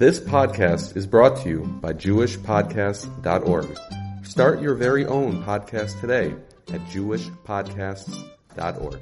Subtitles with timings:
[0.00, 3.78] This podcast is brought to you by JewishPodcasts.org.
[4.24, 6.34] Start your very own podcast today
[6.72, 9.00] at JewishPodcasts.org.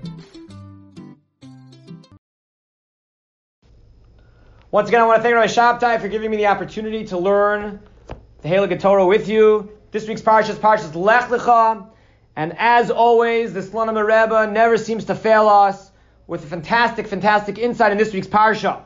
[4.73, 7.79] Once again, I want to thank Rabbi Shabtai for giving me the opportunity to learn
[8.43, 9.71] the Halakha Torah with you.
[9.93, 11.87] This week's parsha is Parshas Lech Lecha,
[12.35, 15.93] and as always, the Slonim Rebbe never seems to fail us
[16.27, 18.83] with a fantastic, fantastic insight in this week's parsha.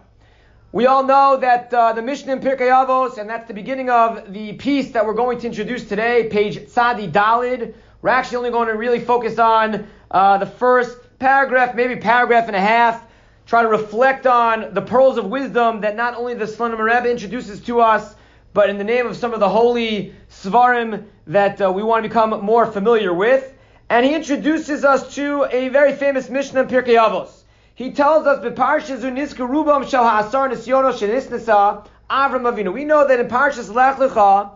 [0.74, 4.32] We all know that uh, the Mishnah in Pirkei Avos, and that's the beginning of
[4.32, 7.74] the piece that we're going to introduce today, page Tzadi Dalid.
[8.00, 12.56] We're actually only going to really focus on uh, the first paragraph, maybe paragraph and
[12.56, 13.04] a half,
[13.44, 17.60] try to reflect on the pearls of wisdom that not only the Slonim Rebbe introduces
[17.64, 18.14] to us,
[18.54, 22.08] but in the name of some of the holy Svarim that uh, we want to
[22.08, 23.52] become more familiar with.
[23.90, 27.41] And he introduces us to a very famous Mishnah in Pirkei Avos.
[27.82, 33.74] He tells us, "Beparsha zuniska rubam shel shenisnesa Avram Avinu." We know that in Parshas
[33.74, 34.50] Lech Lecha,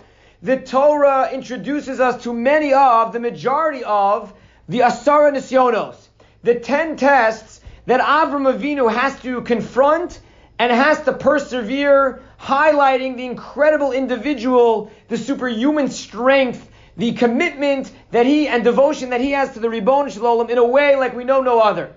[0.44, 4.32] the Torah introduces us to many of, the majority of,
[4.68, 5.96] the Asara Nisyonos,
[6.44, 10.20] the ten tests that Avram Avinu has to confront
[10.60, 18.46] and has to persevere, highlighting the incredible individual, the superhuman strength, the commitment that he
[18.46, 21.40] and devotion that he has to the Ribbon Shalom in a way like we know
[21.40, 21.92] no other.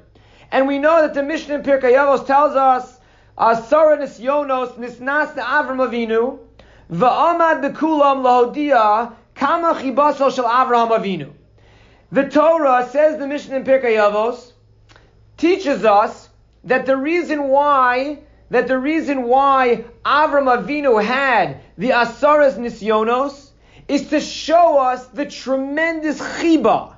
[0.51, 2.99] And we know that the Mishnah in Pirkei Avos tells us,
[3.37, 6.39] Asara nisyonos nisnas Avram Avinu,
[6.91, 11.31] va'amad bekulam lahodia kama chibasel shel Avraham Avinu.
[12.11, 14.53] The Torah, says the Mishnah in Pirkei Avos,
[15.37, 16.29] teaches us
[16.63, 18.19] that the reason why
[18.49, 23.51] that the reason why Avram Avinu had the Asaras Nisyonos
[23.87, 26.95] is to show us the tremendous chiba,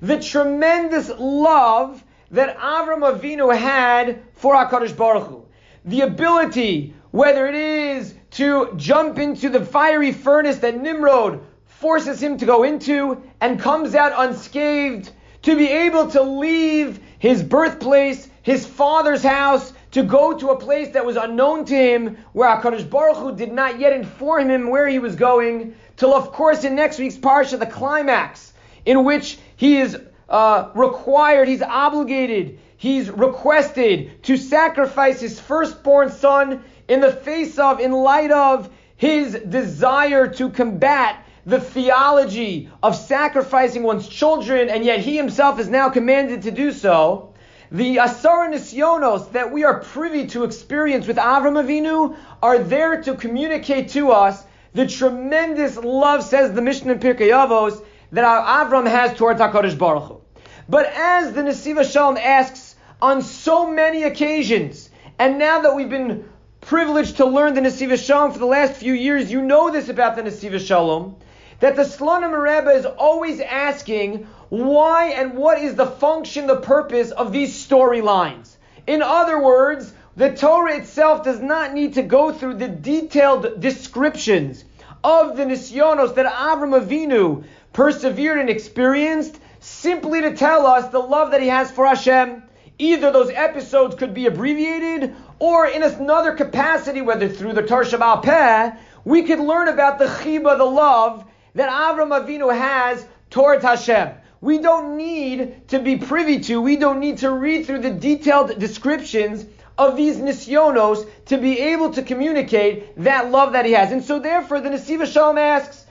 [0.00, 5.44] the tremendous love that Avram Avinu had for HaKadosh Baruch Hu.
[5.84, 12.38] The ability, whether it is to jump into the fiery furnace that Nimrod forces him
[12.38, 15.10] to go into and comes out unscathed,
[15.42, 20.90] to be able to leave his birthplace, his father's house, to go to a place
[20.90, 24.88] that was unknown to him, where HaKadosh Baruch Hu did not yet inform him where
[24.88, 28.54] he was going, till of course in next week's Parsha, the climax,
[28.86, 36.64] in which he is uh, required, he's obligated, he's requested to sacrifice his firstborn son
[36.88, 43.82] in the face of, in light of his desire to combat the theology of sacrificing
[43.82, 47.34] one's children, and yet he himself is now commanded to do so.
[47.72, 53.14] The Asara Nisyonos that we are privy to experience with Avram Avinu are there to
[53.14, 54.44] communicate to us
[54.74, 57.82] the tremendous love, says the Mishnah in Pirkei Avos,
[58.12, 60.20] that Avram has towards HaKadosh Baruch Hu.
[60.68, 66.28] But as the Nesivos Shalom asks on so many occasions, and now that we've been
[66.60, 70.14] privileged to learn the Nesivos Shalom for the last few years, you know this about
[70.16, 71.16] the Nesivos Shalom,
[71.60, 77.10] that the Slonim Rebbe is always asking why and what is the function, the purpose
[77.10, 78.56] of these storylines.
[78.86, 84.64] In other words, the Torah itself does not need to go through the detailed descriptions
[85.02, 91.30] of the Nisyonos that Avram Avinu persevered and experienced simply to tell us the love
[91.30, 92.42] that he has for Hashem.
[92.78, 98.72] Either those episodes could be abbreviated, or in another capacity, whether through the Shabbat Peh,
[99.04, 101.24] we could learn about the chiba, the love
[101.54, 104.10] that Avram Avinu has towards Hashem.
[104.40, 108.58] We don't need to be privy to, we don't need to read through the detailed
[108.58, 109.46] descriptions
[109.78, 113.92] of these nisyonos to be able to communicate that love that he has.
[113.92, 115.81] And so therefore the Nesivos Shalom asks,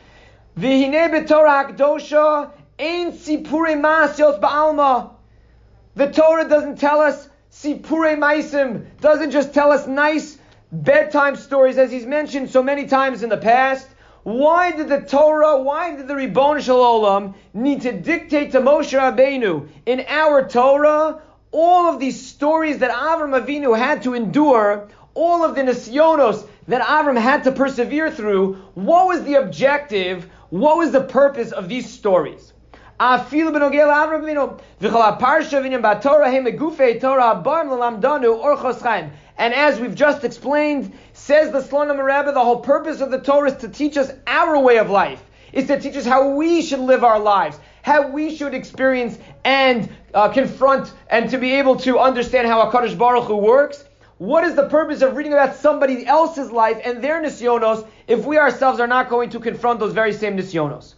[0.57, 5.11] B'torah hakdosha masyos ba'alma.
[5.95, 10.37] The Torah doesn't tell us sipure maisim, doesn't just tell us nice
[10.71, 13.87] bedtime stories as he's mentioned so many times in the past.
[14.23, 19.67] Why did the Torah, why did the Ribbon Shalom need to dictate to Moshe Rabbeinu
[19.85, 25.55] in our Torah all of these stories that Avram Avinu had to endure, all of
[25.55, 28.55] the nisyonos that Avram had to persevere through?
[28.75, 30.29] What was the objective?
[30.49, 32.53] What was the purpose of these stories?
[39.37, 43.49] And as we've just explained, says the Slonim Rebbe, the whole purpose of the Torah
[43.49, 45.23] is to teach us our way of life.
[45.51, 49.89] Is to teach us how we should live our lives, how we should experience and
[50.13, 53.83] uh, confront, and to be able to understand how Hakadosh Baruch Hu works.
[54.21, 58.37] What is the purpose of reading about somebody else's life and their nisyonos if we
[58.37, 60.93] ourselves are not going to confront those very same nisyonos?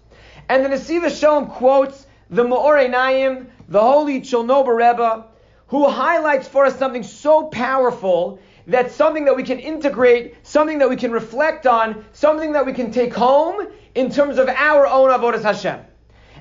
[0.50, 5.26] And the Nesivos Shalom quotes the Me'orei Einayim, the holy Chernobyl Rebbe,
[5.68, 10.90] who highlights for us something so powerful that's something that we can integrate, something that
[10.90, 13.66] we can reflect on, something that we can take home
[13.96, 15.80] in terms of our own avodas Hashem.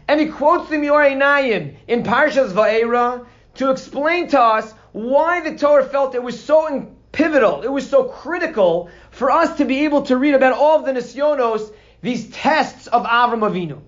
[0.09, 3.25] And he quotes the Me'orei Einayim in Parshas Va'era
[3.55, 8.05] to explain to us why the Torah felt it was so pivotal, it was so
[8.05, 12.87] critical for us to be able to read about all of the nisyonos, these tests
[12.87, 13.81] of Avram Avinu.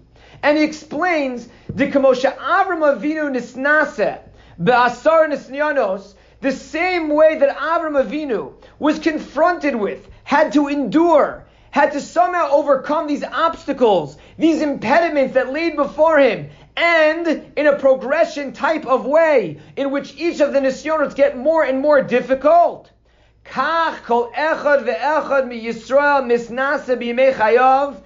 [0.43, 4.21] And he explains the Kamosha Avram Avinu nisnase
[4.63, 11.93] be'asar nisyonos, the same way that Avram Avinu was confronted with, had to endure, had
[11.93, 18.53] to somehow overcome these obstacles, these impediments that laid before him, and in a progression
[18.53, 22.91] type of way in which each of the nisyonos get more and more difficult.
[23.45, 28.01] Kach kol echad ve'echad mi Yisrael b'yimei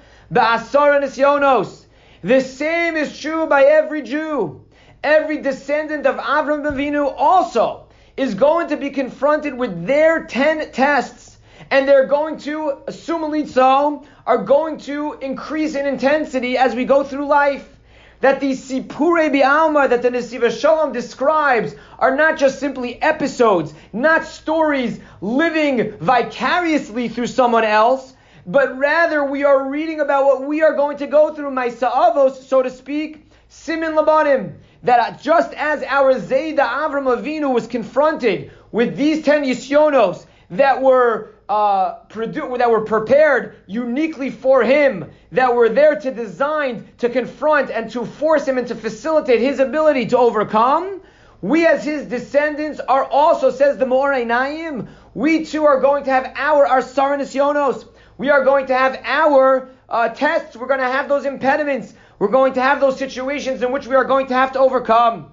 [1.00, 1.86] nisyonos.
[2.22, 4.64] The same is true by every Jew.
[5.02, 7.86] Every descendant of Avram Avinu also
[8.16, 11.38] is going to be confronted with their ten tests,
[11.70, 17.04] and they're going to, assumingly so, are going to increase in intensity as we go
[17.04, 17.77] through life
[18.20, 24.24] that these Sipure Bi'alma that the Nesivos Shalom describes are not just simply episodes, not
[24.24, 28.14] stories living vicariously through someone else,
[28.46, 32.42] but rather we are reading about what we are going to go through, my Sa'avos,
[32.42, 34.54] so to speak, Simin Labanim.
[34.84, 41.34] That just as our Zayda Avram Avinu was confronted with these ten nisyonos that were
[41.48, 47.70] uh, produ- that were prepared uniquely for him, that were there to design, to confront,
[47.70, 51.00] and to force him and to facilitate his ability to overcome.
[51.40, 56.10] We, as his descendants, are also, says the Me'orei Einayim, we too are going to
[56.10, 57.86] have our our Asara Nisyonos.
[58.18, 60.56] We are going to have our uh, tests.
[60.56, 61.94] We're going to have those impediments.
[62.18, 65.32] We're going to have those situations in which we are going to have to overcome.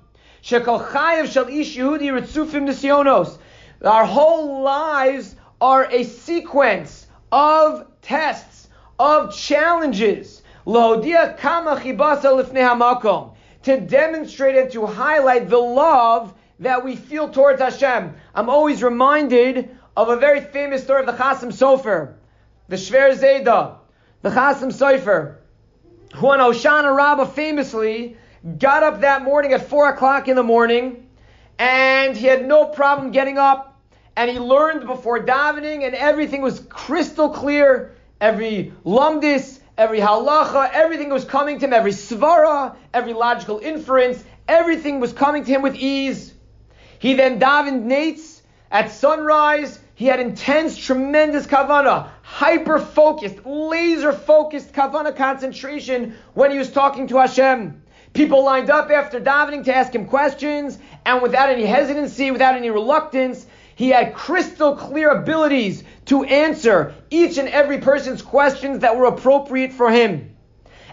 [3.84, 5.36] Our whole lives
[5.66, 8.68] are a sequence of tests,
[9.00, 10.44] of challenges.
[10.68, 11.02] To
[13.88, 18.14] demonstrate and to highlight the love that we feel towards Hashem.
[18.36, 22.14] I'm always reminded of a very famous story of the Chasam Sofer,
[22.68, 23.78] the Shver Zayda,
[24.22, 25.38] the Chasam Sofer,
[26.14, 28.18] who on Hoshana Rabbah famously
[28.60, 31.08] got up that morning at 4 o'clock in the morning,
[31.58, 33.75] and he had no problem getting up
[34.16, 37.96] and he learned before davening, and everything was crystal clear.
[38.22, 45.00] Every lumdis, every halacha, everything was coming to him, every svara, every logical inference, everything
[45.00, 46.34] was coming to him with ease.
[47.00, 48.42] He then davened nates
[48.72, 49.80] at sunrise.
[49.96, 57.08] He had intense, tremendous kavana, hyper focused, laser focused kavana concentration when he was talking
[57.08, 57.82] to Hashem.
[58.14, 62.70] People lined up after davening to ask him questions, and without any hesitancy, without any
[62.70, 63.46] reluctance,
[63.76, 69.74] he had crystal clear abilities to answer each and every person's questions that were appropriate
[69.74, 70.36] for him.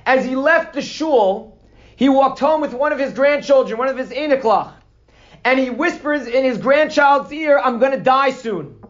[0.05, 1.59] As he left the shul,
[1.97, 4.73] he walked home with one of his grandchildren, one of his eniklach,
[5.45, 8.83] and he whispers in his grandchild's ear, I'm going to die soon.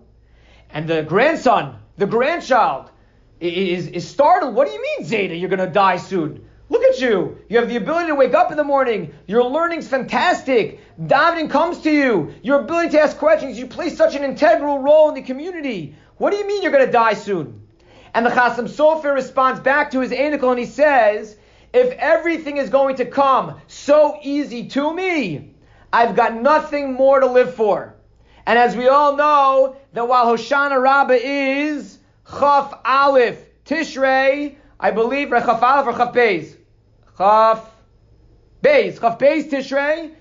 [0.71, 2.91] And the grandson, the grandchild,
[3.41, 4.55] is, is startled.
[4.55, 5.37] What do you mean, Zeta?
[5.37, 6.49] You're going to die soon?
[6.73, 7.37] Look at you.
[7.51, 9.13] You have the ability to wake up in the morning.
[9.27, 10.81] Your learning's fantastic.
[10.99, 12.33] Davening comes to you.
[12.43, 13.59] Your ability to ask questions.
[13.59, 15.95] You play such an integral role in the community.
[16.17, 17.67] What do you mean you're going to die soon?
[18.15, 21.37] And the Chasam Sofer responds back to his anicle and he says,
[21.75, 25.55] if everything is going to come so easy to me,
[25.93, 27.97] I've got nothing more to live for.
[28.47, 31.99] And as we all know, that while Hoshana Rabbah is
[32.31, 36.57] Chaf Aleph Tishrei, I believe, Chaf Aleph or Chaf Beis?
[37.19, 37.69] Chaf
[38.63, 39.01] Beis.
[39.01, 40.13] Chaf Beis Tishrei.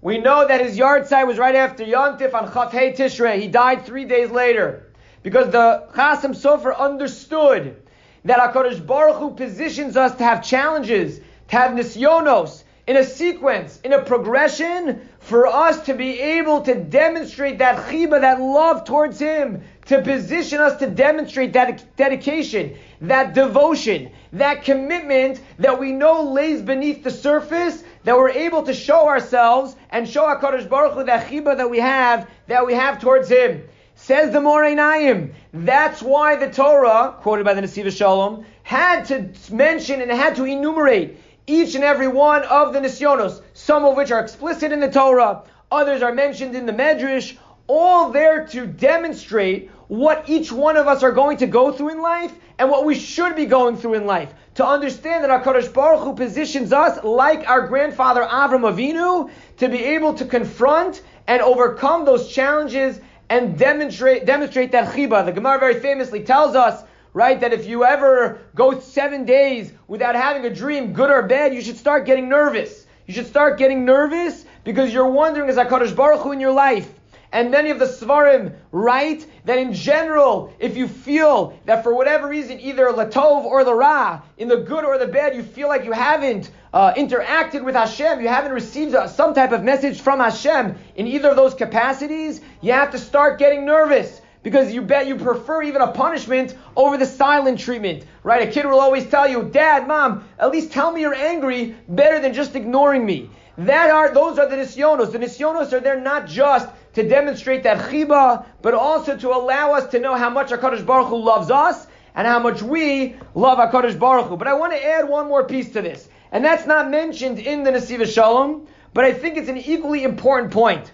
[0.00, 3.40] We know that his yahrzeit was right after Yontif on Chaf Hey Tishrei.
[3.40, 4.92] He died three days later.
[5.22, 7.76] Because the Chasam Sofer understood
[8.24, 13.80] that HaKadosh Baruch Hu positions us to have challenges, to have nisyonos, in a sequence,
[13.82, 19.18] in a progression, for us to be able to demonstrate that chiba, that love towards
[19.18, 26.24] Him, to position us to demonstrate that dedication, that devotion, that commitment that we know
[26.24, 31.04] lays beneath the surface, that we're able to show ourselves and show HaKadosh Baruch Hu
[31.04, 33.62] that chiba that we have, that we have towards Him.
[33.94, 35.32] Says the Me'orei Einayim.
[35.54, 40.44] That's why the Torah, quoted by the Nesivos Shalom, had to mention and had to
[40.44, 44.90] enumerate each and every one of the nisyonos, some of which are explicit in the
[44.90, 47.36] Torah, others are mentioned in the Medrash,
[47.68, 52.02] all there to demonstrate what each one of us are going to go through in
[52.02, 54.32] life and what we should be going through in life.
[54.56, 59.68] To understand that our Kadosh Baruch Hu positions us like our grandfather Avram Avinu to
[59.68, 65.24] be able to confront and overcome those challenges and demonstrate, demonstrate that chiba.
[65.24, 70.14] The Gemara very famously tells us, right, that if you ever go seven days without
[70.14, 72.86] having a dream, good or bad, you should start getting nervous.
[73.06, 76.92] You should start getting nervous because you're wondering, is HaKadosh Baruch Hu in your life?
[77.32, 82.28] And many of the Svarim write that in general, if you feel that for whatever
[82.28, 85.84] reason, either Latov or the Ra, in the good or the bad, you feel like
[85.84, 90.20] you haven't uh, interacted with Hashem, you haven't received uh, some type of message from
[90.20, 95.08] Hashem in either of those capacities, you have to start getting nervous because you bet
[95.08, 98.48] you prefer even a punishment over the silent treatment, right?
[98.48, 102.20] A kid will always tell you, Dad, Mom, at least tell me you're angry better
[102.20, 103.28] than just ignoring me.
[103.58, 105.10] That are those are the nisyonos.
[105.12, 109.86] The nisyonos are there not just to demonstrate that chiba, but also to allow us
[109.90, 113.98] to know how much Hakadosh Baruch Hu loves us and how much we love Hakadosh
[113.98, 114.38] Baruch Hu.
[114.38, 117.64] But I want to add one more piece to this, and that's not mentioned in
[117.64, 120.90] the Nesivos Shalom, but I think it's an equally important point,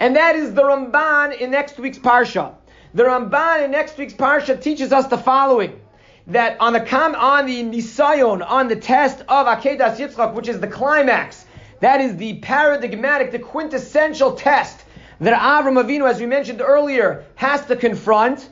[0.00, 2.52] and that is the Ramban in next week's parsha.
[2.92, 5.80] The Ramban in next week's parsha teaches us the following
[6.26, 10.58] that on the com- on the nisayon, on the test of Akedas Yitzchak, which is
[10.58, 11.46] the climax,
[11.78, 14.83] that is the paradigmatic, the quintessential test
[15.20, 18.48] that Avram Avinu, as we mentioned earlier, has to confront.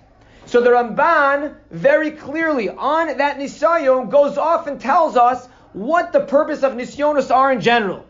[0.47, 6.21] So the Ramban very clearly on that Nisayon goes off and tells us what the
[6.21, 8.07] purpose of Nisyonos are in general.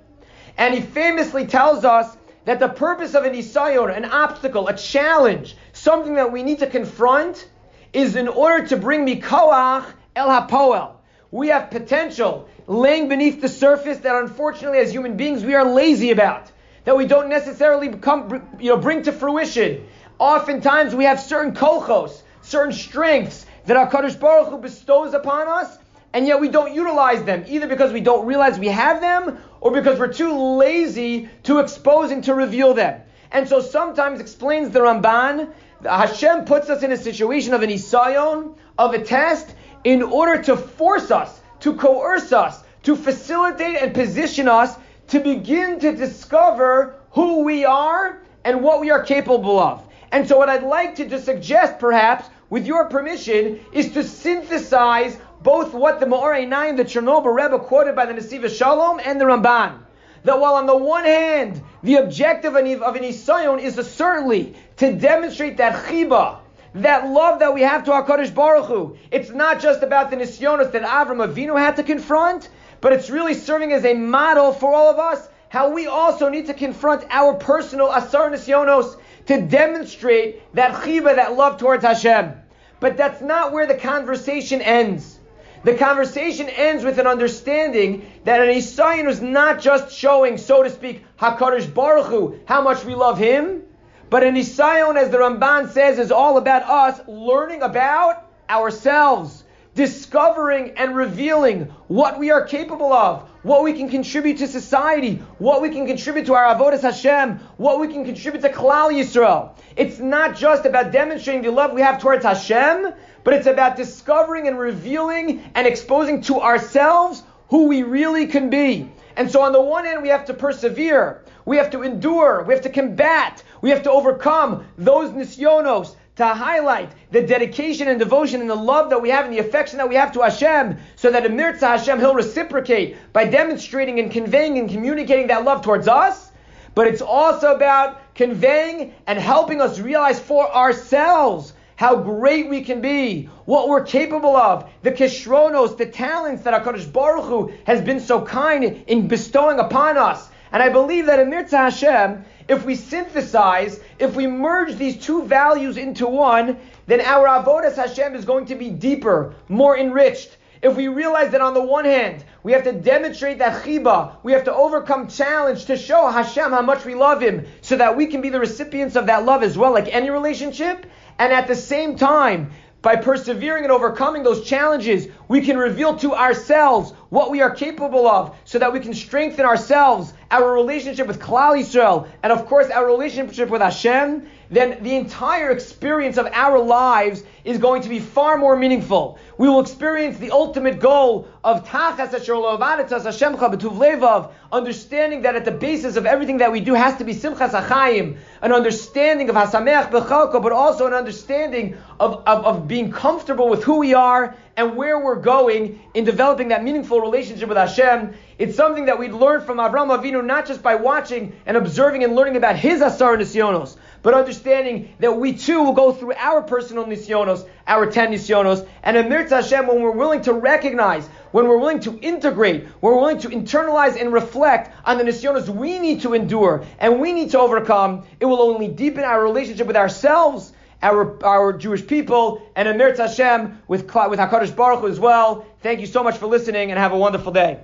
[0.59, 5.57] And he famously tells us that the purpose of a Nisayon, an obstacle, a challenge,
[5.73, 7.49] something that we need to confront,
[7.93, 9.85] is in order to bring Mikoach
[10.17, 10.93] El HaPoel.
[11.31, 16.11] We have potential laying beneath the surface that unfortunately as human beings we are lazy
[16.11, 16.51] about
[16.85, 19.87] that we don't necessarily become, you know, bring to fruition.
[20.19, 25.79] Oftentimes we have certain kochos, certain strengths that our Kadosh Baruch Hu bestows upon us,
[26.13, 29.71] and yet we don't utilize them, either because we don't realize we have them, or
[29.71, 33.01] because we're too lazy to expose and to reveal them.
[33.31, 38.57] And so sometimes explains the Ramban, Hashem puts us in a situation of an isayon,
[38.79, 44.49] of a test, in order to force us, to coerce us, to facilitate and position
[44.49, 44.77] us
[45.13, 49.87] to begin to discover who we are and what we are capable of.
[50.11, 55.19] And so what I'd like to just suggest, perhaps, with your permission, is to synthesize
[55.43, 59.27] both what the Me'or Einayim, the Chernobyl Rebbe quoted by the Nesivos Shalom, and the
[59.27, 59.81] Ramban.
[60.25, 65.59] That while on the one hand, the objective of an Isayon is certainly to demonstrate
[65.59, 66.39] that chiba,
[66.77, 68.97] that love that we have to HaKadosh Baruch Hu.
[69.11, 72.49] It's not just about the Nisyonos that Avram Avinu had to confront,
[72.83, 76.47] but it's really serving as a model for all of us how we also need
[76.47, 82.33] to confront our personal asar nisyonos to demonstrate that chiba, that love towards Hashem.
[82.81, 85.21] But that's not where the conversation ends.
[85.63, 90.71] The conversation ends with an understanding that an Isayan is not just showing, so to
[90.71, 93.63] speak, Hakadosh Baruch Hu, how much we love Him,
[94.11, 99.42] but an Isayon, as the Ramban says, is all about us learning about ourselves
[99.75, 105.63] discovering and revealing what we are capable of, what we can contribute to society, what
[105.63, 109.57] we can contribute to our avodas Hashem, what we can contribute to Klal Yisrael.
[109.77, 112.93] It's not just about demonstrating the love we have towards Hashem,
[113.25, 118.91] but it's about discovering and revealing and exposing to ourselves who we really can be.
[119.17, 121.25] And so on the one hand, we have to persevere.
[121.45, 122.45] We have to endure.
[122.45, 123.43] We have to combat.
[123.61, 128.91] We have to overcome those nisyonos, to highlight the dedication and devotion and the love
[128.91, 131.69] that we have and the affection that we have to Hashem, so that in Mirza
[131.69, 136.31] Hashem He'll reciprocate by demonstrating and conveying and communicating that love towards us.
[136.75, 142.81] But it's also about conveying and helping us realize for ourselves how great we can
[142.81, 148.01] be, what we're capable of, the kishronos, the talents that HaKadosh Baruch Hu has been
[148.01, 150.29] so kind in bestowing upon us.
[150.53, 155.25] And I believe that in Mirza Hashem, if we synthesize, if we merge these two
[155.25, 160.37] values into one, then our avodas Hashem is going to be deeper, more enriched.
[160.61, 164.33] If we realize that on the one hand, we have to demonstrate that chiba, we
[164.33, 168.07] have to overcome challenge to show Hashem how much we love Him, so that we
[168.07, 170.87] can be the recipients of that love as well, like any relationship.
[171.19, 176.15] And at the same time, by persevering and overcoming those challenges, we can reveal to
[176.15, 181.21] ourselves what we are capable of so that we can strengthen ourselves, our relationship with
[181.21, 186.59] Klal Yisrael, and of course our relationship with Hashem, then the entire experience of our
[186.59, 189.19] lives is going to be far more meaningful.
[189.39, 195.97] We will experience the ultimate goal of Tachas Hashem Levav, understanding that at the basis
[195.97, 200.43] of everything that we do has to be Simchas Achayim, an understanding of Hasameach Bechalko,
[200.43, 205.03] but also an understanding of, of, of being comfortable with who we are and where
[205.03, 208.15] we're going in developing that meaningful relationship with Hashem.
[208.39, 212.15] It's something that we'd learn from Avram Avinu not just by watching and observing and
[212.15, 216.85] learning about his Asar Nisyonos, but understanding that we too will go through our personal
[216.85, 221.81] nisyonos, our ten nisyonos, and in Hashem, when we're willing to recognize, when we're willing
[221.81, 226.15] to integrate, when we're willing to internalize and reflect on the nisyonos we need to
[226.15, 231.25] endure and we need to overcome, it will only deepen our relationship with ourselves our,
[231.25, 235.47] our Jewish people, and Emir Hashem with, with HaKadosh Baruch Hu as well.
[235.61, 237.61] Thank you so much for listening and have a wonderful day.